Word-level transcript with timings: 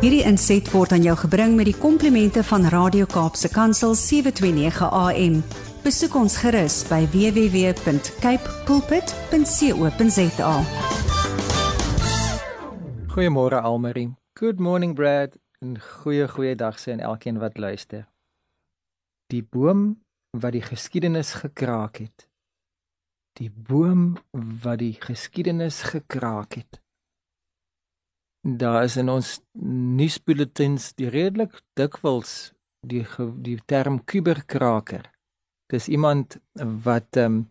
Hierdie 0.00 0.22
inset 0.24 0.64
word 0.72 0.94
aan 0.96 1.02
jou 1.04 1.12
gebring 1.26 1.58
met 1.58 1.66
die 1.68 1.76
komplimente 1.76 2.40
van 2.48 2.62
Radio 2.72 3.04
Kaapse 3.04 3.50
Kansel 3.52 3.92
729 3.92 4.88
AM. 4.96 5.34
Besoek 5.84 6.16
ons 6.16 6.38
gerus 6.40 6.78
by 6.88 7.02
www.cape 7.12 8.54
pulpit.co.za. 8.64 10.54
Goeiemôre 13.12 13.60
Almarie. 13.60 14.16
Good 14.40 14.56
morning 14.56 14.96
Brad. 14.96 15.36
'n 15.60 15.76
Goeie 15.76 16.24
goeie 16.28 16.56
dag 16.56 16.80
sê 16.80 16.96
aan 16.96 17.04
elkeen 17.04 17.36
wat 17.36 17.60
luister. 17.60 18.08
Die 19.28 19.44
boom 19.44 20.00
wat 20.32 20.52
die 20.56 20.64
geskiedenis 20.64 21.44
gekraak 21.44 21.96
het. 22.00 22.28
Die 23.36 23.52
boom 23.52 24.16
wat 24.32 24.78
die 24.78 24.96
geskiedenis 24.96 25.82
gekraak 25.92 26.54
het. 26.54 26.80
Daar 28.42 28.84
is 28.84 28.96
in 28.96 29.08
ons 29.12 29.40
nuusbulletins 29.98 30.94
die 30.96 31.08
redelik 31.12 31.58
dikwels 31.76 32.52
die 32.80 33.04
die 33.44 33.58
term 33.68 34.00
kuberkraker. 34.04 35.10
Dis 35.68 35.88
iemand 35.88 36.38
wat 36.84 37.16
ehm 37.16 37.34
um, 37.34 37.42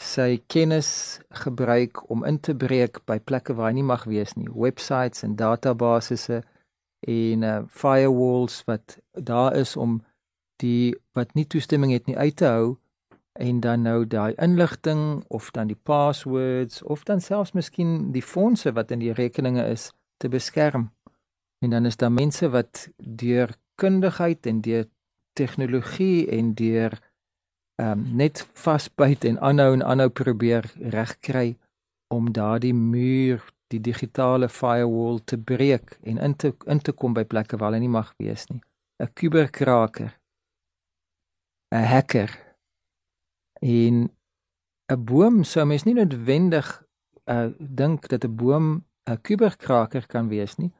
sy 0.00 0.42
kennis 0.50 1.20
gebruik 1.30 2.00
om 2.10 2.24
in 2.24 2.40
te 2.40 2.54
breek 2.54 2.98
by 3.06 3.20
plekke 3.20 3.54
waar 3.54 3.68
hy 3.70 3.76
nie 3.76 3.86
mag 3.86 4.08
wees 4.10 4.32
nie, 4.34 4.48
websites 4.50 5.22
en 5.22 5.36
databasisse 5.38 6.40
en 7.06 7.44
uh, 7.46 7.60
firewalls 7.68 8.64
wat 8.66 8.98
daar 9.12 9.54
is 9.54 9.76
om 9.76 10.00
die 10.58 10.94
wat 11.14 11.34
nie 11.34 11.46
toestemming 11.46 11.92
het 11.92 12.08
nie 12.10 12.16
uit 12.16 12.36
te 12.36 12.48
hou 12.48 12.76
en 13.38 13.60
dan 13.60 13.82
nou 13.86 14.06
daai 14.06 14.34
inligting 14.42 15.22
of 15.28 15.50
dan 15.50 15.70
die 15.70 15.78
passwords 15.78 16.82
of 16.82 17.04
dan 17.04 17.20
selfs 17.20 17.52
miskien 17.52 18.10
die 18.12 18.22
fondse 18.22 18.72
wat 18.72 18.90
in 18.90 19.04
die 19.04 19.12
rekeninge 19.12 19.68
is 19.70 19.92
te 20.24 20.32
beskerm. 20.32 20.88
En 21.60 21.70
dan 21.70 21.84
is 21.84 21.96
daar 22.00 22.12
mense 22.12 22.48
wat 22.48 22.88
deur 22.96 23.52
kundigheid 23.74 24.46
en 24.46 24.60
deur 24.60 24.88
tegnologie 25.32 26.28
en 26.30 26.54
deur 26.54 27.00
ehm 27.74 27.90
um, 27.98 28.02
net 28.16 28.46
vasbyt 28.52 29.24
en 29.24 29.40
aanhou 29.40 29.72
en 29.74 29.82
aanhou 29.82 30.08
probeer 30.08 30.72
regkry 30.78 31.56
om 32.14 32.32
daardie 32.32 32.74
muur, 32.74 33.42
die 33.66 33.80
digitale 33.80 34.48
firewall 34.48 35.18
te 35.24 35.38
breek 35.38 35.98
en 36.02 36.18
in 36.18 36.36
te 36.36 36.52
in 36.70 36.80
te 36.80 36.92
kom 36.92 37.16
by 37.16 37.24
plekke 37.24 37.58
waar 37.58 37.72
hulle 37.72 37.82
nie 37.82 37.96
mag 37.96 38.14
wees 38.22 38.46
nie. 38.52 38.62
'n 39.02 39.10
Kuberkraker. 39.12 40.12
'n 41.74 41.84
Hacker. 41.92 42.30
En 43.60 43.96
'n 44.92 45.04
boom 45.04 45.42
sou 45.44 45.66
mens 45.66 45.84
nie 45.84 45.98
noodwendig 45.98 46.70
uh 47.26 47.50
dink 47.58 48.08
dat 48.08 48.24
'n 48.24 48.36
boom 48.36 48.84
'n 49.10 49.20
kuberkraker 49.20 50.06
kan 50.06 50.28
wees 50.28 50.56
nie, 50.56 50.72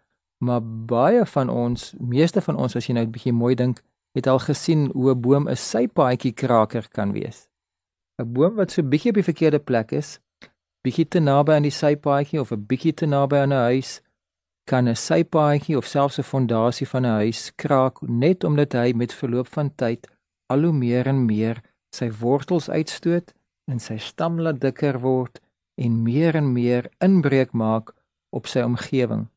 maar 0.44 0.62
baie 0.62 1.27
van 1.27 1.48
ons, 1.48 1.94
meeste 1.98 2.41
van 2.41 2.56
ons 2.56 2.77
as 2.77 2.86
jy 2.86 2.94
nou 2.94 3.05
'n 3.05 3.11
bietjie 3.11 3.33
mooi 3.33 3.55
dink, 3.55 3.83
het 4.14 4.27
al 4.27 4.39
gesien 4.39 4.91
hoe 4.92 5.11
'n 5.11 5.20
boom 5.20 5.48
'n 5.48 5.56
sypaadjie 5.56 6.33
kraker 6.33 6.89
kan 6.89 7.12
wees. 7.12 7.48
'n 8.19 8.33
Boom 8.33 8.55
wat 8.55 8.70
so 8.70 8.83
bietjie 8.83 9.11
op 9.11 9.14
die 9.20 9.30
verkeerde 9.30 9.58
plek 9.58 9.92
is, 9.92 10.20
bietjie 10.83 11.08
te 11.08 11.20
naby 11.20 11.52
aan 11.52 11.69
die 11.69 11.78
sypaadjie 11.83 12.41
of 12.41 12.52
'n 12.52 12.67
bietjie 12.67 12.95
te 12.95 13.06
naby 13.06 13.36
aan 13.36 13.52
'n 13.52 13.67
huis, 13.70 14.02
kan 14.64 14.89
'n 14.89 14.97
sypaadjie 14.97 15.77
of 15.77 15.86
selfs 15.86 16.19
'n 16.19 16.30
fondasie 16.33 16.89
van 16.89 17.05
'n 17.06 17.19
huis 17.22 17.52
kraak 17.55 17.97
net 18.00 18.45
omdat 18.45 18.72
hy 18.72 18.92
met 18.92 19.12
verloop 19.12 19.48
van 19.56 19.75
tyd 19.75 20.08
al 20.47 20.62
hoe 20.62 20.72
meer 20.72 21.06
en 21.06 21.25
meer 21.27 21.62
sy 21.98 22.08
wortels 22.11 22.70
uitstoot 22.70 23.34
en 23.70 23.78
sy 23.80 23.97
stam 23.97 24.41
laat 24.41 24.61
dikker 24.61 25.00
word 25.00 25.41
en 25.75 26.02
meer 26.02 26.34
en 26.34 26.52
meer 26.52 26.91
inbreuk 26.98 27.52
maak 27.52 27.95
op 28.34 28.46
sy 28.50 28.64
omgewing. 28.66 29.28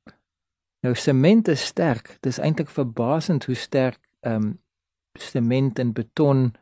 Nou 0.86 0.95
sement 0.95 1.48
is 1.48 1.66
sterk. 1.66 2.17
Dit 2.20 2.31
is 2.31 2.40
eintlik 2.40 2.70
verbasend 2.70 3.45
hoe 3.45 3.56
sterk 3.56 4.00
ehm 4.26 4.36
um, 4.36 4.56
sement 5.17 5.80
en 5.80 5.94
beton 5.94 6.53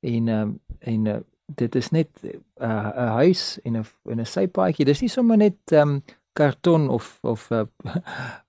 en 0.00 0.28
ehm 0.28 0.40
um, 0.40 0.60
en 0.78 1.04
uh, 1.06 1.16
dit 1.54 1.74
is 1.74 1.90
net 1.90 2.08
eh, 2.22 2.30
'n 2.30 2.70
uh, 2.70 3.12
huis 3.20 3.60
en 3.62 3.76
'n 3.76 3.84
en 4.10 4.20
'n 4.20 4.26
sypaadjie. 4.26 4.84
Dis 4.84 5.00
nie 5.00 5.08
sommer 5.08 5.36
net 5.36 5.58
ehm 5.64 5.88
um, 5.88 6.02
karton 6.32 6.88
of 6.88 7.18
of 7.22 7.50
eh, 7.50 7.62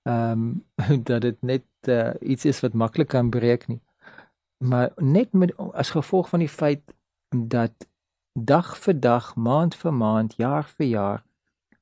ehm 0.02 0.50
uh, 0.78 0.90
um, 0.90 1.02
dat 1.02 1.20
dit 1.20 1.42
net 1.42 1.66
uh, 1.88 2.10
iets 2.20 2.44
is 2.44 2.60
wat 2.60 2.72
maklik 2.72 3.08
kan 3.08 3.30
breek 3.30 3.66
nie. 3.68 3.80
Maar 4.64 4.92
net 4.96 5.32
met 5.32 5.56
as 5.56 5.90
gevolg 5.90 6.28
van 6.28 6.38
die 6.38 6.48
feit 6.48 6.94
dat 7.36 7.88
dag 8.32 8.78
vir 8.78 9.00
dag, 9.00 9.34
maand 9.36 9.74
vir 9.74 9.92
maand, 9.92 10.34
jaar 10.36 10.64
vir 10.64 10.86
jaar 10.86 11.24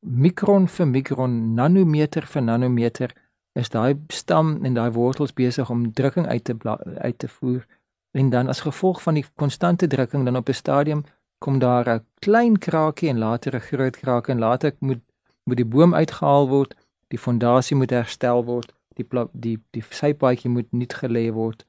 mikron 0.01 0.69
vir 0.69 0.87
mikron, 0.87 1.55
nanometer 1.55 2.27
vir 2.27 2.43
nanometer 2.43 3.13
is 3.55 3.69
daai 3.69 3.99
stam 4.09 4.65
en 4.65 4.75
daai 4.75 4.91
wortels 4.91 5.33
besig 5.33 5.71
om 5.71 5.93
drukking 5.93 6.27
uit 6.27 6.45
te 6.45 6.57
uit 6.99 7.19
te 7.19 7.29
voer 7.29 7.67
en 8.13 8.31
dan 8.31 8.49
as 8.49 8.61
gevolg 8.61 9.03
van 9.03 9.15
die 9.15 9.25
konstante 9.37 9.87
drukking 9.87 10.25
dan 10.25 10.37
op 10.37 10.49
'n 10.49 10.55
stadium 10.55 11.05
kom 11.39 11.59
daar 11.59 11.89
'n 11.89 12.05
klein 12.21 12.59
kraakie 12.59 13.09
en 13.09 13.19
later 13.19 13.55
'n 13.55 13.61
groot 13.61 13.97
kraak 13.97 14.29
en 14.29 14.39
later 14.39 14.73
moet 14.79 15.03
moet 15.45 15.57
die 15.57 15.67
boom 15.67 15.95
uitgehaal 15.95 16.49
word, 16.49 16.77
die 17.09 17.19
fondasie 17.19 17.77
moet 17.77 17.91
herstel 17.91 18.45
word, 18.45 18.73
die 18.95 19.07
die 19.33 19.59
die 19.71 19.83
sypaadjie 19.89 20.51
moet 20.51 20.73
nuut 20.73 20.95
gelê 20.95 21.31
word 21.33 21.67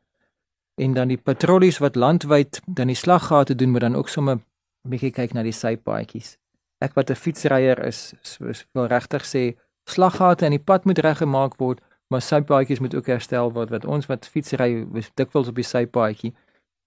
en 0.76 0.94
dan 0.94 1.08
die 1.08 1.18
patrollies 1.18 1.78
wat 1.78 1.96
landwyd 1.96 2.62
dan 2.66 2.88
die 2.88 2.96
slaggate 2.96 3.56
doen 3.56 3.70
moet 3.70 3.82
dan 3.82 3.96
ook 3.96 4.10
sommer 4.10 4.40
bietjie 4.88 5.12
kyk 5.12 5.34
na 5.34 5.44
die 5.44 5.56
sypaadjies 5.56 6.38
ek 6.82 6.94
wat 6.98 7.10
'n 7.10 7.16
fietsryer 7.16 7.86
is, 7.86 8.14
is 8.24 8.66
wil 8.74 8.88
regtig 8.88 9.26
sê 9.26 9.44
slaggate 9.90 10.46
in 10.46 10.52
die 10.52 10.66
pad 10.70 10.86
moet 10.86 11.00
reggemaak 11.00 11.58
word, 11.58 11.82
maar 12.10 12.22
sypaadjies 12.22 12.80
moet 12.80 12.96
ook 12.96 13.08
herstel 13.08 13.52
word 13.54 13.70
wat 13.70 13.86
ons 13.86 14.06
wat 14.06 14.28
fietsry 14.28 14.86
dikwels 15.16 15.48
op 15.48 15.56
die 15.56 15.68
sypaadjie. 15.68 16.34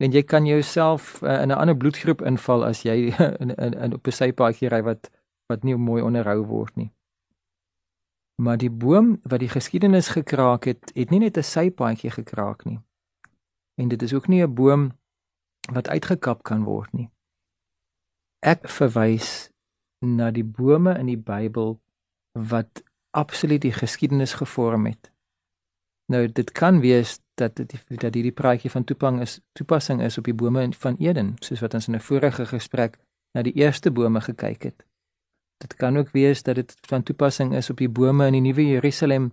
En 0.03 0.13
jy 0.13 0.23
kan 0.23 0.47
jouself 0.47 1.23
uh, 1.23 1.43
in 1.43 1.49
'n 1.49 1.59
ander 1.59 1.77
bloedgroep 1.77 2.23
inval 2.23 2.65
as 2.65 2.83
jy 2.83 3.15
in, 3.43 3.55
in, 3.55 3.75
in 3.75 3.95
op 3.95 4.07
'n 4.07 4.11
sypaadjie 4.11 4.69
ry 4.69 4.83
wat 4.83 5.11
wat 5.47 5.63
nie 5.63 5.77
mooi 5.77 6.03
onderhou 6.03 6.45
word 6.47 6.77
nie. 6.77 6.91
Maar 8.43 8.57
die 8.59 8.71
boom 8.71 9.21
wat 9.23 9.41
die 9.41 9.49
geskiedenis 9.49 10.09
gekraak 10.09 10.65
het, 10.65 10.91
het 10.95 11.11
nie 11.11 11.21
net 11.21 11.37
'n 11.37 11.43
sypaadjie 11.43 12.11
gekraak 12.11 12.65
nie. 12.65 12.81
En 13.81 13.89
dit 13.89 14.03
is 14.03 14.13
ook 14.13 14.29
nie 14.29 14.43
'n 14.43 14.55
boom 14.55 14.93
wat 15.73 15.89
uitgekap 15.89 16.43
kan 16.43 16.65
word 16.65 16.93
nie. 16.93 17.11
Ek 18.41 18.69
verwys 18.69 19.54
na 20.05 20.31
die 20.31 20.45
bome 20.45 20.99
in 20.99 21.07
die 21.07 21.19
Bybel 21.19 21.81
wat 22.39 22.83
absoluut 23.11 23.63
die 23.63 23.73
geskiedenis 23.73 24.35
gevorm 24.35 24.87
het. 24.87 25.11
Nou 26.13 26.27
dit 26.29 26.51
kan 26.53 26.81
wees 26.81 27.21
dat 27.35 27.57
dit 27.57 27.73
dat 27.89 28.15
hierdie 28.15 28.35
praatjie 28.35 28.71
van 28.71 28.85
toepassing 28.85 29.23
is 29.23 29.41
toepassing 29.53 30.03
is 30.03 30.19
op 30.19 30.25
die 30.25 30.35
bome 30.35 30.69
van 30.79 30.97
Eden, 30.99 31.35
soos 31.41 31.61
wat 31.61 31.75
ons 31.75 31.89
in 31.89 31.97
'n 31.97 32.01
vorige 32.01 32.47
gesprek 32.47 32.99
na 33.33 33.43
die 33.43 33.55
eerste 33.55 33.91
bome 33.91 34.21
gekyk 34.21 34.63
het. 34.63 34.85
Dit 35.59 35.75
kan 35.77 35.97
ook 35.97 36.11
wees 36.11 36.43
dat 36.43 36.55
dit 36.55 36.77
van 36.87 37.03
toepassing 37.03 37.55
is 37.55 37.71
op 37.71 37.77
die 37.77 37.89
bome 37.89 38.27
in 38.27 38.33
die 38.33 38.41
Nuwe 38.41 38.67
Jerusalem 38.67 39.33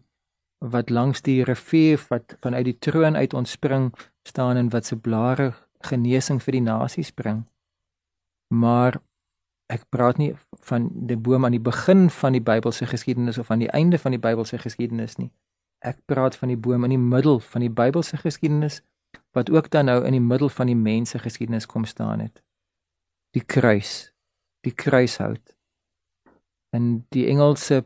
wat 0.57 0.89
langs 0.89 1.21
die 1.21 1.43
rivier 1.43 2.05
wat 2.09 2.35
vanuit 2.39 2.65
die 2.65 2.77
troon 2.79 3.15
uit 3.15 3.33
ontspring 3.33 3.93
staan 4.23 4.57
en 4.57 4.69
wat 4.69 4.85
se 4.85 4.95
blare 4.95 5.53
genesing 5.79 6.41
vir 6.43 6.51
die 6.51 6.61
nasies 6.61 7.11
bring. 7.11 7.45
Maar 8.53 9.01
ek 9.71 9.87
praat 9.89 10.19
nie 10.19 10.33
van 10.67 10.89
die 11.07 11.17
boom 11.17 11.45
aan 11.47 11.55
die 11.55 11.63
begin 11.63 12.09
van 12.11 12.35
die 12.35 12.43
Bybelse 12.43 12.85
geskiedenis 12.91 13.39
of 13.39 13.51
aan 13.51 13.63
die 13.63 13.71
einde 13.71 13.99
van 14.01 14.11
die 14.11 14.19
Bybelse 14.19 14.59
geskiedenis 14.59 15.17
nie. 15.17 15.31
Ek 15.79 16.01
praat 16.05 16.35
van 16.35 16.51
die 16.51 16.59
boom 16.59 16.83
in 16.85 16.93
die 16.93 17.01
middel 17.01 17.39
van 17.39 17.63
die 17.63 17.71
Bybelse 17.71 18.19
geskiedenis 18.21 18.81
wat 19.35 19.49
ook 19.49 19.69
dan 19.71 19.87
nou 19.87 20.03
in 20.05 20.17
die 20.17 20.23
middel 20.23 20.51
van 20.51 20.67
die 20.67 20.75
mense 20.75 21.19
geskiedenis 21.19 21.65
kom 21.65 21.85
staan 21.87 22.19
het. 22.19 22.43
Die 23.31 23.43
kruis, 23.43 24.11
die 24.67 24.75
kruishout. 24.75 25.55
En 26.75 27.05
die 27.15 27.27
Engelse 27.31 27.85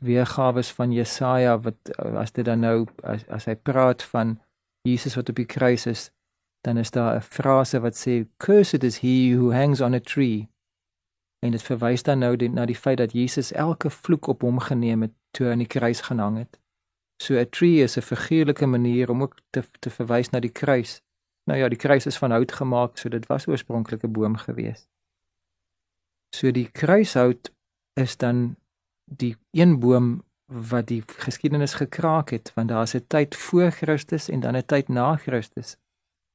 weergawe 0.00 0.62
van 0.62 0.92
Jesaja 0.92 1.58
wat 1.60 1.92
as 2.16 2.32
dit 2.32 2.44
dan 2.48 2.64
nou 2.64 2.86
as, 3.04 3.26
as 3.28 3.44
hy 3.44 3.54
praat 3.54 4.02
van 4.02 4.38
Jesus 4.88 5.16
wat 5.20 5.28
op 5.28 5.36
die 5.36 5.48
kruis 5.48 5.84
is, 5.86 6.08
dan 6.64 6.80
is 6.80 6.90
daar 6.90 7.16
'n 7.16 7.20
frase 7.20 7.80
wat 7.80 7.94
sê 7.94 8.24
cursed 8.36 8.84
is 8.84 9.04
he 9.04 9.36
who 9.36 9.52
hangs 9.52 9.80
on 9.80 9.94
a 9.94 10.00
tree 10.00 10.48
En 11.38 11.50
dit 11.50 11.62
verwys 11.62 12.02
dan 12.02 12.18
nou 12.18 12.36
die, 12.36 12.50
na 12.50 12.64
die 12.66 12.76
feit 12.76 12.98
dat 12.98 13.12
Jesus 13.12 13.52
elke 13.52 13.90
vloek 13.90 14.26
op 14.26 14.40
hom 14.42 14.58
geneem 14.58 15.02
het 15.06 15.14
toe 15.30 15.46
hy 15.46 15.52
aan 15.52 15.62
die 15.62 15.70
kruis 15.70 16.00
gehang 16.00 16.38
het. 16.38 16.58
So 17.22 17.34
'n 17.34 17.50
tree 17.50 17.82
is 17.82 17.96
'n 17.96 18.02
figuurlike 18.02 18.66
manier 18.66 19.10
om 19.10 19.22
ook 19.22 19.36
te 19.50 19.62
te 19.78 19.90
verwys 19.90 20.30
na 20.30 20.40
die 20.40 20.52
kruis. 20.52 21.02
Nou 21.44 21.58
ja, 21.58 21.68
die 21.68 21.78
kruis 21.78 22.06
is 22.06 22.18
van 22.18 22.30
hout 22.30 22.52
gemaak, 22.52 22.98
so 22.98 23.08
dit 23.08 23.26
was 23.26 23.46
oorspronklik 23.46 24.02
'n 24.02 24.12
boom 24.12 24.36
gewees. 24.36 24.88
So 26.34 26.50
die 26.50 26.68
kruishout 26.70 27.52
is 27.94 28.16
dan 28.16 28.56
die 29.04 29.36
een 29.50 29.78
boom 29.78 30.22
wat 30.46 30.86
die 30.86 31.02
geskiedenis 31.06 31.74
gekraak 31.74 32.30
het, 32.30 32.52
want 32.54 32.68
daar 32.68 32.82
is 32.82 32.94
'n 32.94 33.04
tyd 33.06 33.36
voor 33.36 33.70
Christus 33.70 34.28
en 34.28 34.40
dan 34.40 34.56
'n 34.56 34.66
tyd 34.66 34.88
na 34.88 35.16
Christus. 35.16 35.76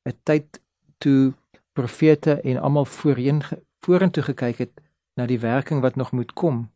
'n 0.06 0.18
Tyd 0.24 0.62
toe 0.98 1.34
profete 1.74 2.42
en 2.42 2.58
almal 2.58 2.86
voorheen 2.86 3.42
vorentoe 3.80 4.24
gekyk 4.24 4.58
het 4.58 4.83
na 5.14 5.26
die 5.26 5.40
werking 5.40 5.82
wat 5.82 5.96
nog 5.96 6.12
moet 6.12 6.34
kom. 6.34 6.72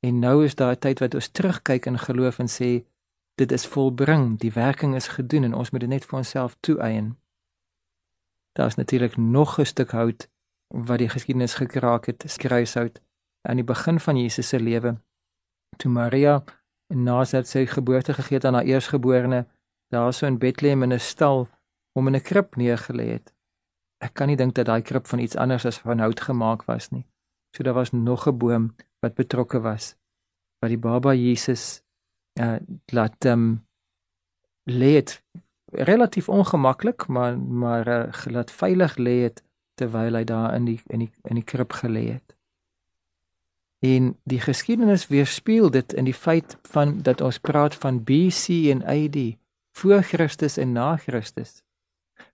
En 0.00 0.18
nou 0.18 0.44
is 0.44 0.54
daar 0.54 0.72
'n 0.72 0.78
tyd 0.78 0.98
wat 0.98 1.14
ons 1.14 1.28
terugkyk 1.28 1.86
in 1.86 1.98
geloof 1.98 2.38
en 2.38 2.48
sê 2.48 2.84
dit 3.34 3.52
is 3.52 3.66
volbring, 3.66 4.38
die 4.38 4.52
werking 4.52 4.94
is 4.94 5.08
gedoen 5.08 5.44
en 5.44 5.54
ons 5.54 5.70
moet 5.70 5.80
dit 5.80 5.88
net 5.88 6.04
vir 6.04 6.18
onsself 6.18 6.56
toeëien. 6.60 7.16
Daar 8.52 8.66
is 8.66 8.74
natuurlik 8.74 9.16
nog 9.16 9.58
'n 9.58 9.64
stuk 9.64 9.90
hout 9.90 10.28
wat 10.66 10.98
die 10.98 11.08
geskiedenis 11.08 11.54
gekraak 11.54 12.06
het, 12.06 12.24
skruishout 12.26 13.00
aan 13.42 13.56
die 13.56 13.64
begin 13.64 14.00
van 14.00 14.16
Jesus 14.16 14.48
se 14.48 14.60
lewe. 14.60 14.96
Toe 15.76 15.90
Maria 15.90 16.44
na 16.86 17.24
sy 17.24 17.66
geboorte 17.66 18.14
gegee 18.14 18.36
het 18.36 18.44
aan 18.44 18.54
haar 18.54 18.64
eersgeborene, 18.64 19.46
daar 19.88 20.12
so 20.12 20.26
in 20.26 20.38
Bethlehem 20.38 20.82
in 20.82 20.92
'n 20.92 20.98
stal 20.98 21.48
om 21.92 22.06
in 22.06 22.14
'n 22.14 22.20
krib 22.20 22.56
neergelê 22.56 23.08
het. 23.08 23.34
Ek 23.98 24.14
kan 24.14 24.26
nie 24.26 24.36
dink 24.36 24.54
dat 24.54 24.66
daai 24.66 24.82
krib 24.82 25.06
van 25.06 25.18
iets 25.18 25.36
anders 25.36 25.64
as 25.64 25.78
van 25.78 25.98
hout 25.98 26.20
gemaak 26.20 26.64
was 26.64 26.90
nie. 26.90 27.06
So 27.56 27.62
daar 27.62 27.74
was 27.74 27.90
nog 27.90 28.26
'n 28.28 28.36
boom 28.36 28.74
wat 29.00 29.14
betrokke 29.14 29.60
was 29.60 29.96
wat 30.60 30.70
die 30.70 30.78
baba 30.78 31.14
Jesus 31.14 31.82
uh 32.40 32.56
laat 32.92 33.24
ehm 33.24 33.32
um, 33.32 33.66
lê 34.64 34.94
het 34.94 35.22
relatief 35.64 36.28
ongemaklik 36.28 37.06
maar 37.06 37.38
maar 37.38 37.88
uh, 37.88 38.24
laat 38.24 38.50
veilig 38.50 38.96
lê 38.96 39.22
het 39.22 39.42
terwyl 39.74 40.14
hy 40.14 40.24
daar 40.24 40.54
in 40.54 40.64
die 40.64 40.80
in 40.86 40.98
die 40.98 41.10
in 41.22 41.34
die 41.34 41.44
krib 41.44 41.72
gelê 41.72 42.04
het. 42.12 42.36
En 43.78 44.16
die 44.24 44.40
geskiedenis 44.40 45.06
weerspieël 45.06 45.70
dit 45.70 45.92
in 45.92 46.04
die 46.04 46.14
feit 46.14 46.56
van 46.62 47.02
dat 47.02 47.20
ons 47.20 47.38
praat 47.38 47.74
van 47.74 48.04
BC 48.04 48.48
en 48.72 48.84
AD, 48.84 49.16
voor 49.76 50.02
Christus 50.02 50.56
en 50.56 50.72
na 50.72 50.96
Christus. 50.96 51.62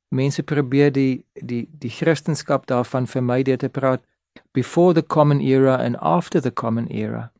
Mense 0.08 0.42
probeer 0.42 0.92
die 0.92 1.24
die 1.32 1.68
die 1.78 1.90
Christendom 1.90 2.62
daarvan 2.64 3.06
vermy 3.06 3.42
deur 3.42 3.58
te 3.58 3.68
praat 3.68 4.06
before 4.52 4.94
the 4.94 5.02
common 5.02 5.40
era 5.40 5.76
and 5.76 5.96
after 5.96 6.40
the 6.40 6.52
common 6.52 6.86
era. 6.88 7.32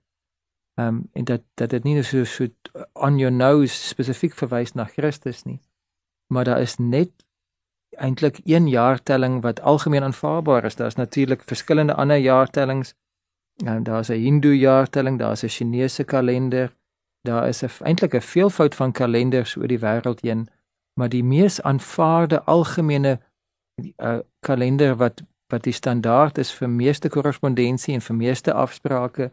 Um 0.75 1.09
en 1.12 1.25
dat 1.25 1.43
dat 1.55 1.70
dit 1.70 1.85
nie 1.85 2.03
so 2.03 2.25
so 2.25 2.49
on 2.93 3.19
your 3.19 3.32
nose 3.32 3.75
spesifiek 3.75 4.35
verwys 4.35 4.73
na 4.73 4.85
Christus 4.85 5.43
nie. 5.43 5.61
Maar 6.26 6.44
daar 6.44 6.61
is 6.61 6.76
net 6.76 7.11
eintlik 7.91 8.41
een 8.44 8.69
jaartelling 8.69 9.43
wat 9.43 9.61
algemeen 9.61 10.03
aanvaarbaar 10.03 10.64
is. 10.64 10.76
Daar's 10.76 10.94
natuurlik 10.94 11.43
verskillende 11.43 11.94
ander 11.94 12.17
jaartellings. 12.17 12.94
Um, 13.67 13.82
daar's 13.82 14.08
'n 14.08 14.12
Hindoe 14.12 14.58
jaartelling, 14.58 15.19
daar's 15.19 15.43
'n 15.43 15.49
Chinese 15.49 16.05
kalender. 16.05 16.76
Daar 17.23 17.49
is 17.49 17.62
'n 17.62 17.85
eintlik 17.85 18.15
'n 18.15 18.20
veelvoud 18.20 18.75
van 18.75 18.93
kalenders 18.93 19.56
oor 19.56 19.67
die 19.67 19.79
wêreld 19.79 20.20
heen, 20.20 20.49
maar 20.94 21.08
die 21.08 21.25
mees 21.25 21.62
aanvaarde 21.62 22.43
algemene 22.43 23.20
uh, 23.97 24.19
kalender 24.41 24.97
wat 24.97 25.23
wat 25.52 25.66
die 25.69 25.76
standaard 25.76 26.38
is 26.38 26.50
vir 26.56 26.70
meeste 26.72 27.10
korrespondensie 27.12 27.94
en 27.94 28.04
vir 28.04 28.16
meeste 28.16 28.52
afsprake 28.52 29.31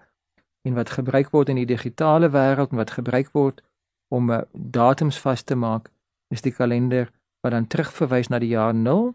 en 0.67 0.75
wat 0.75 0.91
gebruik 0.97 1.31
word 1.31 1.51
in 1.53 1.61
die 1.61 1.69
digitale 1.69 2.29
wêreld 2.35 2.73
en 2.73 2.81
wat 2.81 2.97
gebruik 2.97 3.31
word 3.37 3.63
om 4.11 4.31
uh, 4.33 4.41
datums 4.51 5.19
vas 5.23 5.43
te 5.43 5.55
maak 5.55 5.87
is 6.33 6.43
die 6.45 6.53
kalender 6.55 7.07
wat 7.45 7.55
dan 7.55 7.69
terugverwys 7.71 8.29
na 8.29 8.41
die 8.43 8.51
jaar 8.51 8.75
0 8.75 9.13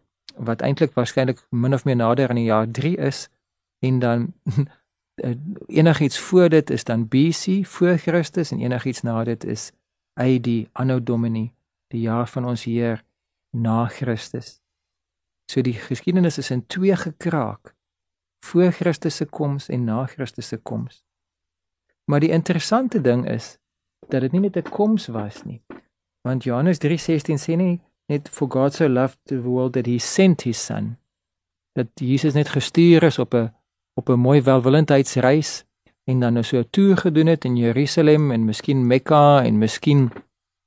wat 0.48 0.64
eintlik 0.66 0.96
waarskynlik 0.96 1.44
min 1.50 1.76
of 1.76 1.84
meer 1.84 2.00
nader 2.00 2.32
aan 2.32 2.40
die 2.40 2.48
jaar 2.48 2.70
3 2.80 2.96
is 3.10 3.28
en 3.84 4.00
dan 4.00 4.32
uh, 4.48 4.64
enigiets 5.80 6.18
voor 6.18 6.48
dit 6.48 6.70
is 6.70 6.84
dan 6.84 7.08
BC 7.08 7.66
voor 7.76 7.98
Christus 7.98 8.50
en 8.50 8.64
enigiets 8.64 9.02
na 9.02 9.24
dit 9.24 9.44
is 9.44 9.70
AD 10.14 10.48
anno 10.72 11.02
domini 11.02 11.50
die 11.92 12.00
jaar 12.00 12.26
van 12.28 12.44
ons 12.44 12.64
Heer 12.64 13.04
na 13.50 13.84
Christus 13.86 14.63
So 15.50 15.60
die 15.60 15.74
geskiedenis 15.74 16.38
is 16.38 16.50
in 16.50 16.66
twee 16.66 16.96
gekraak. 16.96 17.74
Voor 18.44 18.72
Christus 18.72 19.16
se 19.16 19.24
koms 19.24 19.68
en 19.68 19.84
na 19.84 20.06
Christus 20.06 20.48
se 20.48 20.56
koms. 20.56 21.04
Maar 22.04 22.20
die 22.20 22.30
interessante 22.30 23.00
ding 23.00 23.28
is 23.30 23.58
dat 24.08 24.20
dit 24.20 24.32
nie 24.32 24.40
net 24.40 24.56
'n 24.56 24.70
koms 24.70 25.06
was 25.06 25.42
nie. 25.44 25.62
Want 26.20 26.44
Johannes 26.44 26.78
3:16 26.78 27.38
sê 27.38 27.56
nie 27.56 27.80
net 28.06 28.28
for 28.28 28.50
God 28.50 28.74
so 28.74 28.88
loved 28.88 29.18
the 29.24 29.40
world 29.42 29.72
that 29.72 29.86
he 29.86 29.98
sent 29.98 30.42
his 30.42 30.64
son. 30.64 30.96
Dat 31.72 31.86
Jesus 31.94 32.34
net 32.34 32.48
gestuur 32.48 33.02
is 33.02 33.18
op 33.18 33.34
'n 33.34 33.52
op 33.94 34.08
'n 34.08 34.18
mooi 34.18 34.42
welwillendheidsreis 34.42 35.64
en 36.04 36.20
dan 36.20 36.32
nou 36.32 36.44
so 36.44 36.58
'n 36.58 36.70
toer 36.70 36.96
gedoen 36.96 37.26
het 37.26 37.44
in 37.44 37.56
Jerusalem 37.56 38.30
en 38.30 38.44
miskien 38.44 38.86
Mekka 38.86 39.42
en 39.44 39.58
miskien 39.58 40.12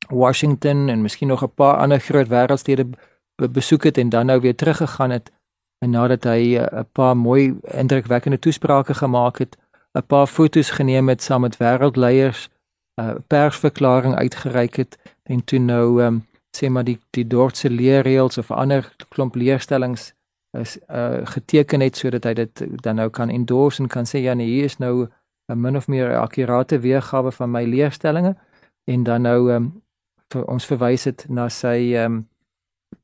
Washington 0.10 0.90
en 0.90 1.02
miskien 1.02 1.28
nog 1.28 1.44
'n 1.44 1.54
paar 1.54 1.78
ander 1.78 2.00
groot 2.00 2.28
wêreldstede 2.28 2.90
besoek 3.38 3.84
het 3.84 3.98
en 3.98 4.10
dan 4.10 4.26
nou 4.26 4.42
weer 4.42 4.56
teruggegaan 4.56 5.10
het 5.10 5.32
en 5.80 5.90
nadat 5.90 6.24
hy 6.24 6.58
eh, 6.58 6.80
'n 6.80 6.90
paar 6.92 7.18
mooi 7.18 7.60
indrukwekkende 7.62 8.40
toesprake 8.40 8.94
gemaak 8.94 9.38
het, 9.38 9.58
'n 9.94 10.06
paar 10.08 10.28
foto's 10.28 10.70
geneem 10.70 11.10
het 11.10 11.22
saam 11.22 11.42
met 11.42 11.58
wêreldleiers, 11.58 12.50
'n 12.98 13.04
uh, 13.04 13.16
persverklaring 13.28 14.16
uitgereik 14.16 14.76
het 14.76 14.98
en 15.24 15.44
toe 15.44 15.60
nou 15.60 16.04
um, 16.04 16.26
sê 16.58 16.70
maar 16.70 16.84
die 16.84 17.00
die 17.10 17.28
dorpse 17.28 17.70
leerreëls 17.70 18.38
of 18.38 18.52
ander 18.52 18.96
klomp 19.10 19.36
leerstellings 19.36 20.14
is 20.58 20.78
uh, 20.90 21.22
geteken 21.24 21.82
het 21.82 21.98
sodat 21.98 22.24
hy 22.24 22.34
dit 22.34 22.64
dan 22.82 22.96
nou 22.96 23.10
kan 23.10 23.30
endorse 23.30 23.82
en 23.82 23.88
kan 23.88 24.06
sê 24.06 24.18
ja 24.24 24.34
nee 24.34 24.48
hier 24.48 24.64
is 24.64 24.78
nou 24.78 25.08
'n 25.52 25.62
min 25.62 25.78
of 25.78 25.88
meer 25.88 26.18
akkurate 26.18 26.80
weergawe 26.80 27.32
van 27.32 27.52
my 27.52 27.64
leerstellings 27.64 28.36
en 28.84 29.04
dan 29.04 29.22
nou 29.22 29.52
um, 29.54 29.82
vir 30.34 30.46
ons 30.46 30.66
verwys 30.66 31.04
dit 31.04 31.26
na 31.30 31.50
sy 31.50 31.94
um, 31.96 32.28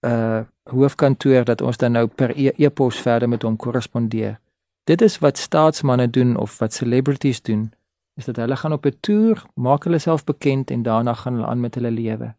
uh 0.02 0.42
hoofkantoor 0.64 1.44
dat 1.44 1.62
ons 1.62 1.78
dan 1.78 1.92
nou 1.92 2.08
per 2.08 2.32
e-, 2.40 2.54
e-pos 2.56 2.98
e 2.98 3.02
verder 3.02 3.30
met 3.30 3.44
hom 3.44 3.56
korrespondeer. 3.56 4.40
Dit 4.84 5.02
is 5.02 5.20
wat 5.20 5.38
staatsmanne 5.38 6.10
doen 6.10 6.38
of 6.38 6.58
wat 6.58 6.74
celebrities 6.74 7.42
doen, 7.42 7.72
is 8.16 8.26
dat 8.26 8.36
hulle 8.36 8.56
gaan 8.56 8.74
op 8.74 8.86
'n 8.86 8.98
toer, 9.00 9.44
maak 9.56 9.84
hulle 9.84 10.00
self 10.00 10.24
bekend 10.24 10.72
en 10.72 10.84
daarna 10.84 11.14
gaan 11.14 11.34
hulle 11.34 11.48
aan 11.48 11.60
met 11.60 11.76
hulle 11.76 11.92
lewe. 11.92 12.36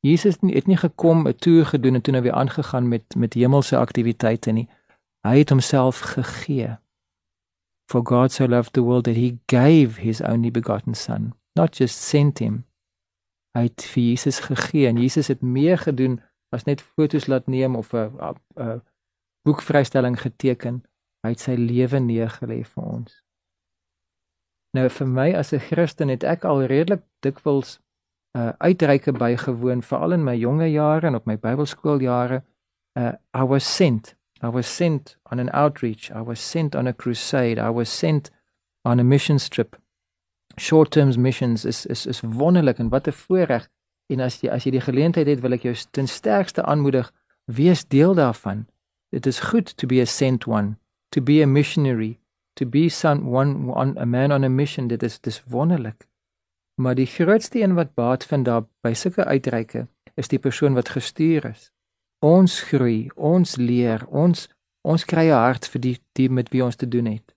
Jesus 0.00 0.36
het 0.40 0.66
nie 0.66 0.76
gekom 0.76 1.28
'n 1.28 1.34
toer 1.34 1.66
gedoen 1.66 1.94
en 1.94 2.00
toe 2.00 2.12
nou 2.12 2.22
weer 2.22 2.32
aangegaan 2.32 2.88
met 2.88 3.14
met 3.16 3.34
hemelse 3.34 3.76
aktiwiteite 3.76 4.50
nie. 4.50 4.68
Hy 5.20 5.38
het 5.38 5.48
homself 5.48 6.00
gegee. 6.00 6.78
For 7.90 8.00
God 8.04 8.32
so 8.32 8.46
loved 8.48 8.72
the 8.72 8.82
world 8.82 9.04
that 9.04 9.14
he 9.14 9.38
gave 9.46 10.00
his 10.00 10.20
only 10.20 10.50
begotten 10.50 10.94
son, 10.94 11.34
not 11.52 11.76
just 11.76 11.98
sent 11.98 12.38
him. 12.38 12.64
Hy 13.52 13.62
het 13.62 13.84
vir 13.84 14.02
Jesus 14.02 14.40
gegee 14.40 14.86
en 14.86 14.96
Jesus 14.96 15.28
het 15.28 15.40
meer 15.40 15.78
gedoen 15.78 16.20
as 16.52 16.64
net 16.64 16.80
fotos 16.80 17.26
laat 17.26 17.46
neem 17.46 17.76
of 17.76 17.94
'n 17.94 18.10
'n 18.56 18.82
boekvrystelling 19.44 20.20
geteken. 20.20 20.84
Hy 21.22 21.28
het 21.28 21.40
sy 21.40 21.54
lewe 21.54 21.98
neergelê 22.00 22.64
vir 22.64 22.84
ons. 22.84 23.22
Nou 24.76 24.88
vir 24.88 25.06
my 25.06 25.32
as 25.34 25.52
'n 25.52 25.58
Christen 25.58 26.08
het 26.08 26.24
ek 26.24 26.44
al 26.44 26.64
redelik 26.64 27.02
dikwels 27.20 27.80
uh 28.36 28.52
uitreike 28.58 29.12
bygewoon 29.12 29.82
veral 29.82 30.12
in 30.12 30.24
my 30.24 30.36
jonge 30.36 30.70
jare 30.70 31.06
en 31.06 31.14
op 31.14 31.26
my 31.26 31.36
Bybelskooljare. 31.36 32.42
Uh 32.98 33.12
I 33.34 33.42
was 33.42 33.76
sent. 33.76 34.16
I 34.42 34.48
was 34.48 34.76
sent 34.76 35.18
on 35.30 35.38
an 35.38 35.50
outreach. 35.50 36.10
I 36.10 36.22
was 36.22 36.50
sent 36.50 36.74
on 36.74 36.86
a 36.86 36.92
crusade. 36.92 37.58
I 37.60 37.70
was 37.70 37.98
sent 37.98 38.30
on 38.82 38.98
a 38.98 39.02
mission 39.02 39.36
trip. 39.36 39.76
Short-term 40.58 41.20
missions 41.20 41.64
is 41.64 41.86
is 41.86 42.06
is 42.06 42.20
wonderlik 42.20 42.78
en 42.78 42.88
wat 42.88 43.06
'n 43.06 43.12
voorreg 43.12 43.68
En 44.10 44.20
as 44.20 44.40
jy 44.42 44.50
as 44.50 44.64
jy 44.66 44.74
die 44.76 44.84
geleentheid 44.84 45.26
het, 45.26 45.40
wil 45.40 45.56
ek 45.56 45.66
jou 45.66 45.74
ten 45.90 46.08
sterkste 46.10 46.64
aanmoedig, 46.64 47.12
wees 47.44 47.84
deel 47.88 48.14
daarvan. 48.14 48.66
It 49.12 49.26
is 49.26 49.40
good 49.52 49.76
to 49.76 49.86
be 49.86 50.00
a 50.00 50.06
sent 50.06 50.46
one, 50.46 50.76
to 51.10 51.20
be 51.20 51.42
a 51.42 51.46
missionary, 51.46 52.18
to 52.54 52.66
be 52.66 52.88
some 52.88 53.28
one 53.28 53.70
on 53.72 53.96
a 53.98 54.06
man 54.06 54.32
on 54.32 54.44
a 54.44 54.48
mission. 54.48 54.88
Dit 54.88 55.02
is 55.02 55.20
dis 55.20 55.42
wonderlik. 55.46 56.08
Maar 56.80 56.94
die 56.94 57.06
grootste 57.06 57.60
een 57.60 57.74
wat 57.74 57.94
baat 57.94 58.24
vind 58.24 58.44
daar 58.44 58.64
by 58.80 58.92
sulke 58.96 59.24
uitreike, 59.24 59.86
is 60.14 60.28
die 60.28 60.40
persoon 60.40 60.74
wat 60.74 60.88
gestuur 60.88 61.44
is. 61.52 61.70
Ons 62.24 62.60
groei, 62.70 63.10
ons 63.16 63.56
leer, 63.56 64.06
ons 64.08 64.48
ons 64.82 65.04
kry 65.04 65.28
'n 65.30 65.38
hart 65.38 65.66
vir 65.66 65.80
die 65.80 65.98
die 66.12 66.28
met 66.28 66.48
wie 66.50 66.64
ons 66.64 66.76
te 66.76 66.88
doen 66.88 67.06
het. 67.06 67.34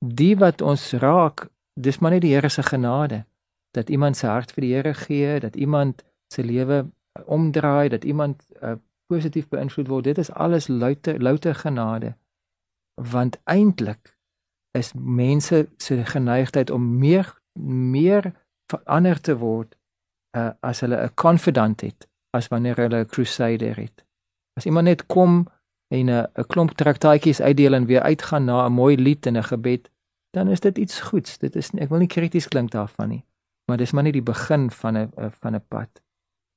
Die 0.00 0.36
wat 0.36 0.62
ons 0.62 0.92
raak, 0.92 1.48
dis 1.74 1.98
maar 1.98 2.10
net 2.10 2.22
die 2.22 2.34
Here 2.34 2.48
se 2.48 2.62
genade 2.62 3.24
dat 3.76 3.90
iemand 3.92 4.16
sy 4.16 4.26
hart 4.32 4.54
vir 4.56 4.64
die 4.64 4.74
Here 4.74 4.94
gee, 4.96 5.40
dat 5.40 5.56
iemand 5.56 6.02
sy 6.32 6.42
lewe 6.46 6.86
omdraai, 7.24 7.88
dat 7.92 8.04
iemand 8.04 8.42
uh, 8.62 8.76
positief 9.12 9.48
beïnvloed 9.52 9.90
word. 9.92 10.08
Dit 10.08 10.18
is 10.18 10.32
alles 10.32 10.68
louter 10.68 11.20
louter 11.22 11.54
genade. 11.54 12.14
Want 12.96 13.36
eintlik 13.44 14.16
is 14.76 14.92
mense 14.96 15.66
se 15.76 16.04
geneigtheid 16.04 16.70
om 16.70 16.96
meer 16.98 17.34
meer 17.60 18.32
verander 18.72 19.20
te 19.20 19.36
word 19.40 19.76
uh, 20.36 20.50
as 20.60 20.80
hulle 20.84 20.96
'n 20.96 21.14
confidant 21.14 21.80
het 21.80 22.08
as 22.36 22.48
wanneer 22.48 22.76
hulle 22.76 23.04
'n 23.04 23.12
crusader 23.12 23.76
het. 23.76 24.04
As 24.56 24.66
iemand 24.66 24.88
net 24.88 25.06
kom 25.06 25.46
en 25.88 26.10
'n 26.10 26.26
'n 26.34 26.46
klomp 26.46 26.70
traktaatjies 26.70 27.40
uitdeel 27.40 27.74
en 27.74 27.86
weer 27.86 28.02
uitgaan 28.02 28.44
na 28.44 28.66
'n 28.66 28.72
mooi 28.72 28.96
lied 28.96 29.26
en 29.26 29.36
'n 29.36 29.44
gebed, 29.52 29.90
dan 30.30 30.48
is 30.48 30.60
dit 30.60 30.78
iets 30.78 31.00
goeds. 31.00 31.38
Dit 31.38 31.56
is 31.56 31.70
ek 31.70 31.88
wil 31.88 31.98
nie 31.98 32.14
krities 32.16 32.48
klink 32.48 32.70
daarvan 32.70 33.08
nie 33.08 33.24
maar 33.66 33.76
dis 33.76 33.92
maar 33.92 34.02
nie 34.02 34.12
die 34.12 34.22
begin 34.22 34.70
van 34.70 34.96
'n 34.96 35.12
eh, 35.16 35.30
van 35.30 35.54
'n 35.54 35.64
pad. 35.68 36.02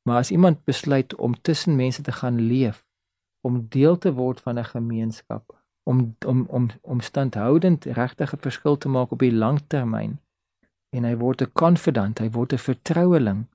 Maar 0.04 0.18
as 0.18 0.32
iemand 0.32 0.64
besluit 0.64 1.16
om 1.16 1.42
tussen 1.42 1.76
mense 1.76 2.02
te 2.02 2.12
gaan 2.12 2.40
leef, 2.40 2.86
om 3.42 3.68
deel 3.70 3.98
te 3.98 4.14
word 4.14 4.42
van 4.42 4.60
'n 4.60 4.66
gemeenskap, 4.66 5.56
om 5.84 6.16
om 6.26 6.46
om 6.48 6.70
om 6.82 7.00
standhoudend 7.00 7.86
regtig 7.86 8.34
'n 8.34 8.46
verskil 8.48 8.78
te 8.78 8.90
maak 8.90 9.12
op 9.12 9.20
die 9.20 9.34
lang 9.34 9.62
termyn 9.68 10.20
en 10.90 11.04
hy 11.04 11.16
word 11.18 11.42
'n 11.42 11.52
confidant, 11.54 12.20
hy 12.20 12.30
word 12.30 12.54
'n 12.54 12.58
vertroueling, 12.58 13.46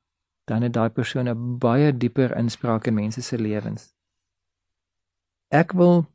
dan 0.44 0.62
het 0.62 0.72
daai 0.72 0.90
persoon 0.90 1.28
'n 1.28 1.58
baie 1.58 1.96
dieper 1.96 2.36
inspraak 2.36 2.86
in 2.86 2.94
mense 2.94 3.22
se 3.22 3.38
lewens. 3.38 3.94
Ek 5.48 5.72
wil 5.72 6.06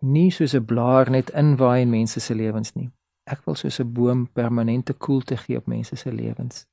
nie 0.00 0.30
soos 0.30 0.54
'n 0.54 0.64
blaar 0.64 1.10
net 1.10 1.30
inwaai 1.30 1.80
in 1.80 1.90
mense 1.90 2.20
se 2.20 2.34
lewens 2.34 2.72
nie. 2.74 2.90
Ek 3.28 3.44
wil 3.44 3.56
soos 3.60 3.78
'n 3.80 3.92
boom 3.92 4.20
permanente 4.32 4.92
koelte 4.92 5.36
gee 5.36 5.56
op 5.56 5.66
mense 5.66 5.96
se 5.96 6.12
lewens. 6.12 6.66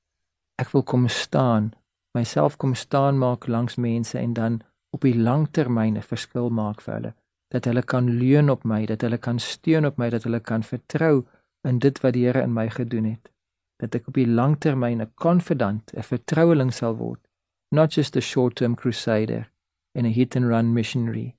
Ek 0.56 0.72
wil 0.72 0.84
kom 0.84 1.08
staan, 1.08 1.74
myself 2.14 2.58
kom 2.58 2.74
staan 2.74 3.18
maak 3.18 3.48
langs 3.48 3.76
mense 3.76 4.18
en 4.20 4.34
dan 4.34 4.62
op 4.90 5.02
die 5.02 5.18
langtermyn 5.28 5.98
'n 5.98 6.10
verskil 6.12 6.50
maak 6.50 6.82
vir 6.82 6.94
hulle. 6.94 7.14
Dat 7.48 7.66
hulle 7.66 7.84
kan 7.84 8.10
leun 8.10 8.50
op 8.50 8.64
my, 8.64 8.86
dat 8.86 9.02
hulle 9.02 9.18
kan 9.18 9.40
steun 9.40 9.86
op 9.86 9.98
my, 9.98 10.10
dat 10.10 10.24
hulle 10.24 10.40
kan 10.40 10.64
vertrou 10.64 11.26
in 11.64 11.80
dit 11.80 12.00
wat 12.02 12.14
die 12.14 12.26
Here 12.26 12.42
in 12.42 12.54
my 12.54 12.70
gedoen 12.70 13.04
het. 13.04 13.32
Dat 13.78 13.96
ek 13.96 14.08
op 14.08 14.14
die 14.14 14.28
langtermyn 14.28 15.02
'n 15.02 15.12
confidant, 15.14 15.92
'n 15.94 16.04
vertroueling 16.04 16.74
sal 16.74 16.96
word, 16.96 17.28
not 17.72 17.94
just 17.94 18.16
a 18.16 18.20
short-term 18.20 18.76
crusader 18.76 19.52
in 19.94 20.06
a 20.06 20.10
hit 20.10 20.36
and 20.36 20.46
run 20.46 20.74
missionary. 20.74 21.36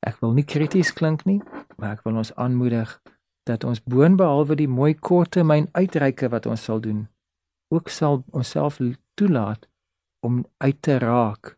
Ek 0.00 0.20
wil 0.20 0.32
nie 0.32 0.44
krities 0.44 0.92
klink 0.92 1.24
nie, 1.24 1.42
maar 1.76 1.92
ek 1.92 2.04
wil 2.04 2.16
ons 2.16 2.34
aanmoedig 2.34 3.00
dat 3.46 3.64
ons 3.64 3.82
boonbehalwe 3.82 4.56
die 4.58 4.68
mooi 4.68 4.94
korttermyn 4.94 5.68
uitreike 5.72 6.28
wat 6.28 6.46
ons 6.50 6.64
sal 6.66 6.80
doen, 6.82 7.06
ook 7.74 7.88
sal 7.88 8.24
onsself 8.30 8.80
toelaat 9.14 9.68
om 10.26 10.44
uit 10.58 10.82
te 10.82 10.98
raak 10.98 11.54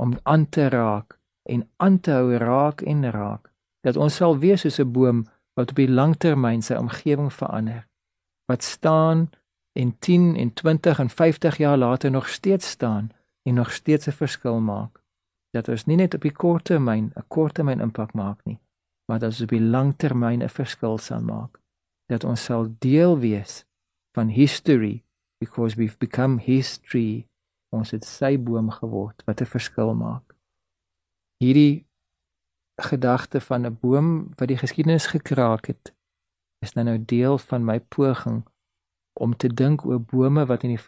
om 0.00 0.18
aan 0.22 0.48
te 0.48 0.68
raak 0.68 1.18
en 1.42 1.68
aan 1.76 2.00
te 2.00 2.10
hou 2.10 2.36
raak 2.36 2.80
en 2.80 3.10
raak. 3.10 3.50
Dat 3.82 3.96
ons 3.96 4.16
sal 4.16 4.38
wees 4.38 4.62
soos 4.62 4.78
'n 4.80 4.92
boom 4.92 5.26
wat 5.54 5.70
op 5.70 5.76
die 5.76 5.90
langtermyn 5.90 6.62
sy 6.62 6.74
omgewing 6.74 7.32
verander 7.32 7.86
wat 8.46 8.62
staan 8.62 9.30
en 9.72 9.98
10 9.98 10.36
en 10.36 10.52
20 10.52 10.98
en 10.98 11.10
50 11.10 11.56
jaar 11.56 11.76
later 11.76 12.10
nog 12.10 12.28
steeds 12.28 12.70
staan 12.70 13.10
en 13.42 13.54
nog 13.54 13.72
steeds 13.72 14.06
'n 14.06 14.12
verskil 14.12 14.60
maak. 14.60 15.02
Dat 15.50 15.68
ons 15.68 15.84
nie 15.84 15.96
net 15.96 16.14
op 16.14 16.20
die 16.20 16.32
kort 16.32 16.64
termyn 16.64 17.12
'n 17.14 17.24
kort 17.28 17.54
termyn 17.54 17.80
impak 17.80 18.12
maak 18.12 18.44
nie 18.44 18.60
dat 19.06 19.22
ons 19.22 19.40
op 19.40 19.48
die 19.48 19.60
langtermyn 19.60 20.42
'n 20.42 20.48
verskil 20.48 20.98
sal 20.98 21.20
maak 21.20 21.62
dat 22.12 22.24
ons 22.24 22.44
sal 22.44 22.68
deel 22.78 23.18
wees 23.18 23.64
van 24.16 24.28
history 24.28 25.04
because 25.38 25.76
we've 25.76 25.98
become 25.98 26.40
history 26.40 27.26
ons 27.72 27.90
het 27.90 28.04
sy 28.04 28.36
boom 28.36 28.70
geword 28.70 29.24
wat 29.24 29.40
'n 29.40 29.52
verskil 29.54 29.94
maak. 29.94 30.36
Hierdie 31.40 31.86
gedagte 32.80 33.40
van 33.40 33.66
'n 33.66 33.78
boom 33.80 34.08
wat 34.36 34.48
die 34.48 34.56
geskiedenis 34.56 35.06
gekraak 35.06 35.66
het, 35.66 35.94
is 36.64 36.72
nou 36.72 36.84
nou 36.84 36.98
deel 37.04 37.38
van 37.38 37.64
my 37.64 37.80
poging 37.80 38.44
om 39.20 39.36
te 39.36 39.48
dink 39.48 39.84
oor 39.86 40.00
bome 40.00 40.46
wat 40.46 40.62
in 40.62 40.76
die 40.76 40.84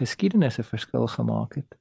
geskiedenis 0.00 0.58
'n 0.58 0.62
verskil 0.62 1.06
gemaak 1.06 1.54
het. 1.54 1.78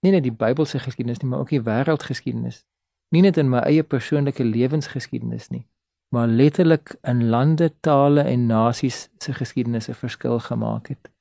Nie 0.00 0.12
net 0.12 0.22
die 0.22 0.32
Bybelse 0.32 0.78
geskiedenis 0.78 1.18
nie, 1.18 1.30
maar 1.30 1.38
ook 1.38 1.48
die 1.48 1.62
wêreldgeskiedenis. 1.62 2.64
Nie 3.10 3.22
net 3.22 3.36
in 3.36 3.50
my 3.50 3.58
eie 3.58 3.82
persoonlike 3.82 4.44
lewensgeskiedenis 4.44 5.50
nie, 5.50 5.66
maar 6.08 6.28
letterlik 6.28 6.96
in 7.02 7.28
lande, 7.28 7.72
tale 7.80 8.22
en 8.22 8.46
nasies 8.46 9.08
se 9.18 9.32
geskiedenis 9.32 9.88
'n 9.88 9.94
verskil 9.94 10.38
gemaak 10.38 10.88
het 10.88 11.14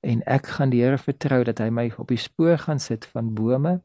en 0.00 0.22
ek 0.24 0.48
gaan 0.56 0.72
die 0.72 0.82
Here 0.82 0.98
vertrou 0.98 1.42
dat 1.44 1.60
hy 1.60 1.68
my 1.72 1.90
op 2.00 2.08
die 2.08 2.20
spoor 2.20 2.58
gaan 2.64 2.80
sit 2.80 3.04
van 3.12 3.34
bome 3.36 3.80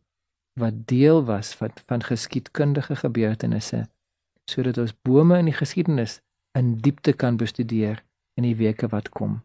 wat 0.60 0.86
deel 0.88 1.24
was 1.28 1.54
van 1.60 1.76
van 1.90 2.04
geskiedkundige 2.04 2.96
gebeurtenisse 3.02 3.84
sodat 4.52 4.80
ons 4.80 4.96
bome 5.04 5.40
in 5.42 5.50
die 5.50 5.58
geskiedenis 5.58 6.22
in 6.56 6.78
diepte 6.80 7.14
kan 7.14 7.38
bestudeer 7.38 8.04
in 8.40 8.46
die 8.46 8.56
weke 8.56 8.88
wat 8.92 9.10
kom. 9.10 9.40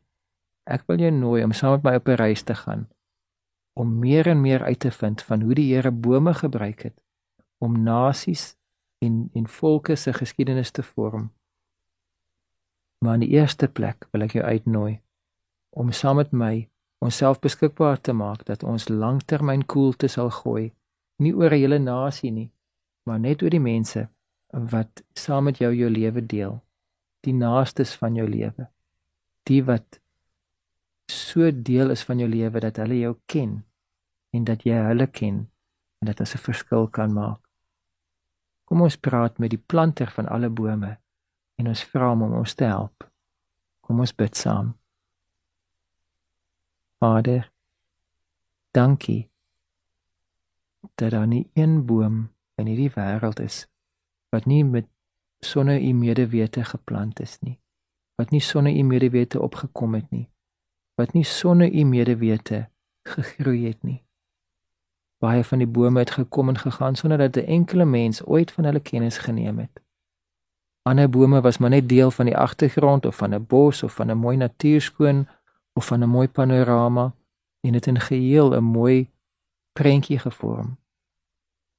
Ek 0.71 0.85
wil 0.87 1.01
jou 1.03 1.11
nooi 1.15 1.43
om 1.43 1.55
saam 1.57 1.79
met 1.79 1.87
my 1.87 1.95
op 1.99 2.09
'n 2.09 2.21
reis 2.21 2.43
te 2.43 2.55
gaan 2.55 2.89
om 3.75 3.99
meer 3.99 4.27
en 4.27 4.41
meer 4.41 4.63
uit 4.63 4.81
te 4.81 4.91
vind 4.91 5.23
van 5.23 5.43
hoe 5.43 5.55
die 5.55 5.75
Here 5.75 5.91
bome 5.91 6.35
gebruik 6.35 6.83
het 6.83 6.97
om 7.61 7.77
nasies 7.85 8.57
en 9.05 9.31
en 9.35 9.47
volke 9.49 9.97
se 9.97 10.13
geskiedenis 10.13 10.71
te 10.71 10.83
vorm. 10.83 11.31
Maar 12.99 13.15
in 13.15 13.25
die 13.27 13.35
eerste 13.37 13.69
plek 13.69 14.09
wil 14.13 14.27
ek 14.27 14.37
jou 14.37 14.45
uitnooi 14.45 15.01
om 15.71 15.93
saam 15.93 16.19
met 16.21 16.33
my 16.33 16.55
onsself 17.01 17.39
beskikbaar 17.41 18.01
te 18.01 18.13
maak 18.13 18.45
dat 18.49 18.63
ons 18.63 18.89
langtermyn 18.89 19.63
koelte 19.67 20.09
sal 20.09 20.31
gooi 20.43 20.73
nie 21.25 21.33
oor 21.37 21.53
'n 21.55 21.63
hele 21.63 21.79
nasie 21.79 22.31
nie 22.31 22.51
maar 23.07 23.21
net 23.21 23.43
oor 23.43 23.55
die 23.55 23.67
mense 23.73 24.09
wat 24.75 25.03
saam 25.15 25.45
met 25.45 25.59
jou 25.63 25.73
jou 25.75 25.91
lewe 25.91 26.23
deel 26.35 26.61
die 27.27 27.33
naastes 27.33 27.95
van 28.03 28.17
jou 28.21 28.29
lewe 28.29 28.69
die 29.51 29.63
wat 29.71 30.01
so 31.13 31.51
deel 31.51 31.91
is 31.91 32.03
van 32.09 32.19
jou 32.19 32.29
lewe 32.29 32.61
dat 32.61 32.77
hulle 32.83 32.99
jou 32.99 33.15
ken 33.27 33.65
en 34.37 34.45
dat 34.45 34.67
jy 34.69 34.83
hulle 34.89 35.07
ken 35.07 35.39
en 36.01 36.07
dat 36.11 36.17
dit 36.17 36.35
'n 36.35 36.45
verskil 36.49 36.87
kan 36.99 37.13
maak 37.13 37.41
kom 38.71 38.85
ons 38.87 38.97
praat 38.97 39.41
met 39.43 39.53
die 39.53 39.61
planter 39.73 40.13
van 40.15 40.31
alle 40.31 40.49
bome 40.49 40.95
en 41.61 41.71
ons 41.73 41.83
vra 41.93 42.13
hom 42.13 42.29
om 42.29 42.37
ons 42.41 42.55
te 42.55 42.69
help 42.71 43.09
kom 43.87 44.01
ons 44.07 44.15
bid 44.15 44.39
saam 44.39 44.77
Vader, 47.01 47.47
dankie 48.77 49.31
dat 51.01 51.11
daar 51.15 51.27
nie 51.27 51.47
een 51.57 51.81
boom 51.89 52.23
in 52.61 52.69
hierdie 52.69 52.93
wêreld 52.95 53.41
is 53.41 53.65
wat 54.31 54.47
nie 54.47 54.63
met 54.65 54.87
sonder 55.41 55.81
u 55.81 55.93
medewete 55.93 56.65
geplant 56.65 57.21
is 57.21 57.39
nie. 57.41 57.59
Wat 58.17 58.31
nie 58.31 58.41
sonder 58.41 58.73
u 58.73 58.83
medewete 58.83 59.41
opgekom 59.41 59.95
het 59.95 60.11
nie. 60.11 60.29
Wat 60.95 61.13
nie 61.13 61.25
sonder 61.25 61.73
u 61.73 61.85
medewete 61.85 62.69
gegroei 63.09 63.67
het 63.67 63.83
nie. 63.83 64.03
Baie 65.21 65.45
van 65.45 65.59
die 65.61 65.67
bome 65.67 65.99
het 65.99 66.11
gekom 66.11 66.49
en 66.49 66.59
gegaan 66.59 66.97
sonder 66.97 67.19
dat 67.19 67.37
'n 67.37 67.47
enkele 67.47 67.85
mens 67.85 68.25
ooit 68.25 68.53
van 68.53 68.65
hulle 68.65 68.81
kennis 68.81 69.19
geneem 69.19 69.59
het. 69.59 69.83
Ander 70.83 71.11
bome 71.11 71.41
was 71.41 71.59
maar 71.59 71.71
net 71.71 71.89
deel 71.89 72.11
van 72.11 72.25
die 72.25 72.37
agtergrond 72.37 73.07
of 73.07 73.17
van 73.17 73.35
'n 73.35 73.47
bos 73.47 73.83
of 73.83 73.95
van 73.95 74.11
'n 74.11 74.17
mooi 74.17 74.37
natuurskoon 74.37 75.29
of 75.73 75.87
van 75.87 76.03
'n 76.03 76.09
mooi 76.09 76.29
panorama 76.29 77.15
en 77.61 77.73
dit 77.73 77.87
in 77.87 78.01
geheel 78.01 78.55
'n 78.55 78.65
mooi 78.65 79.11
prentjie 79.73 80.19
gevorm. 80.19 80.79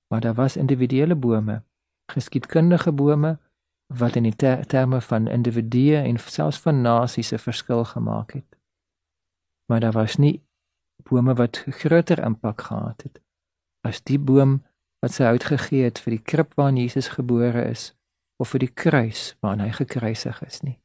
Maar 0.08 0.22
daar 0.22 0.34
was 0.34 0.58
individuele 0.58 1.16
bome, 1.16 1.64
geskiedkundige 2.12 2.92
bome 2.92 3.40
wat 3.88 4.16
in 4.16 4.24
die 4.24 4.36
ter 4.36 4.68
terme 4.68 5.02
van 5.02 5.28
individue 5.28 5.96
en 5.96 6.18
selfs 6.18 6.60
van 6.60 6.82
nasies 6.82 7.32
'n 7.32 7.38
verskil 7.38 7.84
gemaak 7.86 8.32
het. 8.32 8.58
Maar 9.66 9.80
daar 9.80 9.92
was 9.92 10.16
nie 10.16 10.44
bome 11.04 11.34
wat 11.34 11.58
groter 11.68 12.24
impak 12.24 12.62
gehad 12.62 13.02
het 13.02 13.22
as 13.88 14.02
die 14.02 14.20
boom 14.20 14.62
wat 15.02 15.14
sy 15.14 15.24
uitgegee 15.24 15.84
het 15.84 16.00
vir 16.00 16.18
die 16.18 16.24
krib 16.32 16.54
waarin 16.56 16.78
Jesus 16.78 17.14
gebore 17.18 17.64
is 17.70 17.92
of 18.42 18.54
vir 18.54 18.66
die 18.66 18.74
kruis 18.84 19.36
waarin 19.42 19.66
hy 19.66 19.72
gekruisig 19.72 20.42
is 20.46 20.62
nie. 20.62 20.78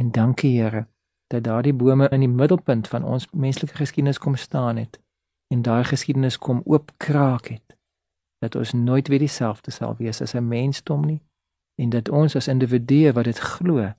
En 0.00 0.10
dankie 0.12 0.56
Here 0.60 0.86
dat 1.30 1.44
daardie 1.44 1.74
bome 1.74 2.08
in 2.08 2.20
die 2.20 2.28
middelpunt 2.28 2.88
van 2.88 3.04
ons 3.04 3.28
menslike 3.30 3.76
geskiedenis 3.78 4.18
kom 4.18 4.36
staan 4.36 4.76
het 4.76 4.98
en 5.54 5.62
daai 5.62 5.84
geskiedenis 5.84 6.38
kom 6.38 6.62
oopkraak 6.64 7.48
het 7.54 7.76
dat 8.42 8.56
ons 8.56 8.72
nooit 8.72 9.08
weer 9.08 9.22
dieselfde 9.22 9.70
sal 9.70 9.94
wees 9.96 10.20
as 10.22 10.34
'n 10.34 10.48
mensdom 10.48 11.06
nie 11.06 11.22
en 11.78 11.90
dat 11.90 12.08
ons 12.08 12.36
as 12.36 12.48
individue 12.48 13.12
wat 13.12 13.24
dit 13.24 13.38
glo 13.38 13.92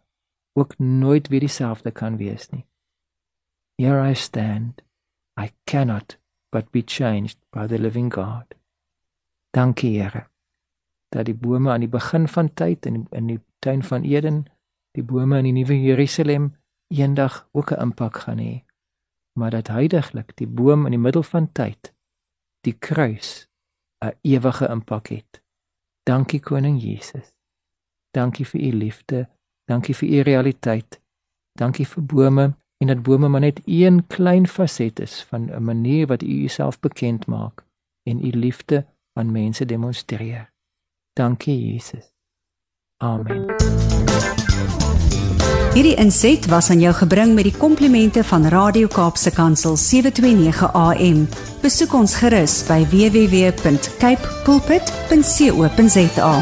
ook 0.53 0.77
nooit 0.79 1.27
weer 1.27 1.39
dieselfde 1.39 1.91
kan 1.91 2.17
wees 2.17 2.49
nie 2.49 2.65
here 3.77 4.09
i 4.09 4.15
stand 4.15 4.83
i 5.39 5.51
cannot 5.63 6.19
but 6.51 6.71
be 6.71 6.83
changed 6.85 7.39
by 7.49 7.67
the 7.67 7.79
living 7.79 8.13
god 8.13 8.55
dankie 9.51 9.99
here 9.99 10.27
dat 11.09 11.25
die 11.25 11.35
bome 11.35 11.71
aan 11.71 11.83
die 11.83 11.91
begin 11.91 12.27
van 12.27 12.53
tyd 12.53 12.85
in 12.85 13.07
in 13.11 13.27
die 13.27 13.39
tuin 13.59 13.83
van 13.83 14.03
eden 14.03 14.45
die 14.91 15.03
bome 15.03 15.37
in 15.37 15.43
die 15.43 15.57
nuwe 15.59 15.81
jerusalem 15.81 16.51
eendag 16.91 17.47
ook 17.51 17.71
'n 17.71 17.81
impak 17.81 18.17
gaan 18.17 18.37
hê. 18.37 18.63
Maar 19.33 19.51
dat 19.51 19.67
heidaglik 19.67 20.35
die 20.35 20.47
boom 20.47 20.85
in 20.85 20.91
die 20.91 20.99
middel 20.99 21.23
van 21.23 21.51
tyd, 21.51 21.93
die 22.61 22.73
kruis, 22.73 23.47
'n 24.05 24.13
ewige 24.21 24.67
impak 24.67 25.07
het. 25.07 25.43
Dankie 26.03 26.39
koning 26.39 26.81
Jesus. 26.81 27.33
Dankie 28.11 28.45
vir 28.45 28.61
u 28.61 28.71
liefde, 28.73 29.29
dankie 29.65 29.95
vir 29.95 30.09
u 30.09 30.19
realiteit. 30.19 31.01
Dankie 31.51 31.87
vir 31.87 32.03
bome 32.03 32.55
en 32.81 32.87
dat 32.87 33.03
bome 33.03 33.27
maar 33.27 33.39
net 33.39 33.61
een 33.65 34.07
klein 34.07 34.47
faset 34.47 34.99
is 34.99 35.25
van 35.29 35.49
'n 35.51 35.63
manier 35.63 36.07
wat 36.07 36.23
u 36.23 36.43
uself 36.43 36.79
bekend 36.79 37.25
maak 37.25 37.65
en 38.03 38.25
u 38.25 38.29
liefde 38.29 38.85
aan 39.13 39.31
mense 39.31 39.65
demonstreer. 39.65 40.51
Dankie 41.13 41.71
Jesus. 41.71 42.13
Amen. 42.97 43.45
Hierdie 45.73 45.95
inset 45.95 46.45
was 46.45 46.69
aan 46.69 46.79
jou 46.79 46.93
gebring 46.93 47.33
met 47.33 47.43
die 47.43 47.57
komplimente 47.57 48.23
van 48.23 48.45
Radio 48.45 48.87
Kaapse 48.87 49.31
Kansel 49.31 49.77
729 49.77 50.73
AM. 50.73 51.27
Besoek 51.61 51.93
ons 51.93 52.15
gerus 52.15 52.65
by 52.67 52.83
www.cape 52.91 54.27
pulpit.co.za. 54.43 56.33